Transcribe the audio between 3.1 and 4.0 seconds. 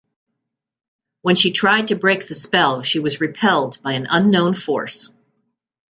repelled by